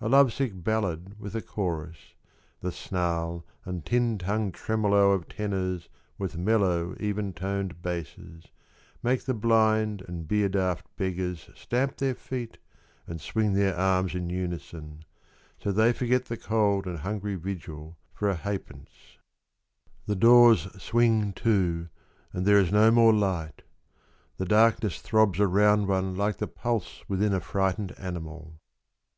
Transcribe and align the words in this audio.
A 0.00 0.08
love 0.08 0.32
sick 0.32 0.64
ballad 0.64 1.20
with 1.20 1.34
a 1.36 1.42
chorus, 1.42 2.14
The 2.62 2.72
snarl 2.72 3.44
and 3.66 3.84
tin 3.84 4.16
tongued 4.16 4.54
tremolo 4.54 5.10
of 5.12 5.28
tenors 5.28 5.90
With 6.16 6.38
mellow, 6.38 6.96
even 6.98 7.34
toned 7.34 7.82
basses 7.82 8.46
Make 9.02 9.24
the 9.26 9.34
blind 9.34 10.02
and 10.08 10.26
beer 10.26 10.48
daft 10.48 10.86
beggars 10.96 11.50
Stamp 11.54 11.98
their 11.98 12.14
feet 12.14 12.56
and 13.06 13.20
swing 13.20 13.52
their 13.52 13.76
arms 13.76 14.14
in 14.14 14.30
unison, 14.30 15.04
So 15.62 15.72
they 15.72 15.92
forget 15.92 16.24
the 16.24 16.38
cold 16.38 16.86
and 16.86 17.00
hungry 17.00 17.34
vigil 17.34 17.98
for 18.14 18.30
a 18.30 18.34
ha'pence. 18.34 18.88
36 20.06 20.06
Barrel 20.06 20.06
Organs. 20.06 20.06
The 20.06 20.16
doors 20.72 20.82
swing 20.82 21.32
to, 21.34 21.88
and 22.32 22.46
there 22.46 22.58
is 22.58 22.72
no 22.72 22.90
more 22.90 23.12
light. 23.12 23.60
The 24.38 24.46
darkness 24.46 25.02
throbs 25.02 25.38
around 25.38 25.86
one 25.86 26.14
like 26.14 26.38
the 26.38 26.48
pulse 26.48 27.04
Within 27.08 27.34
a 27.34 27.40
frightened 27.40 27.92
animal. 27.98 28.58